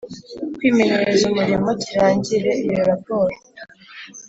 [0.55, 3.35] Kwimenyereza umurimo kirangire iyo raporo